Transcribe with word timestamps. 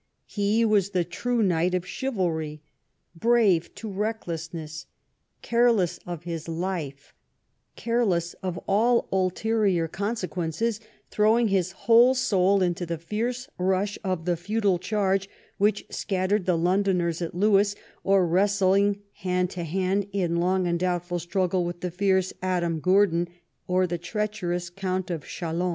He 0.25 0.65
was 0.65 0.89
the 0.97 1.03
true 1.03 1.43
knight 1.43 1.75
of 1.75 1.85
chivalry, 1.85 2.63
brave 3.13 3.75
to 3.75 3.87
recklessness, 3.87 4.87
careless 5.43 5.99
of 6.07 6.23
his 6.23 6.47
life, 6.47 7.13
careless 7.75 8.33
of 8.41 8.57
all 8.67 9.07
ulterior 9.11 9.87
consequences, 9.87 10.79
throwing 11.11 11.49
his 11.49 11.71
whole 11.85 12.15
soul 12.15 12.63
into 12.63 12.83
the 12.83 12.97
fierce 12.97 13.47
rush 13.59 13.99
of 14.03 14.25
the 14.25 14.35
feudal 14.35 14.79
charge 14.79 15.29
which 15.59 15.85
scattered 15.91 16.47
the 16.47 16.57
Londoners 16.57 17.21
at 17.21 17.35
Lewes, 17.35 17.75
or 18.03 18.25
wrestling 18.25 19.03
hand 19.17 19.51
to 19.51 19.63
hand 19.63 20.07
in 20.11 20.37
long 20.37 20.65
and 20.65 20.79
doubtful 20.79 21.19
struggle 21.19 21.63
with 21.63 21.81
the 21.81 21.91
fierce 21.91 22.33
Adam 22.41 22.79
Gurdon 22.79 23.27
or 23.67 23.85
the 23.85 23.99
treacherous 23.99 24.71
Count 24.71 25.11
of 25.11 25.27
Chalon. 25.27 25.69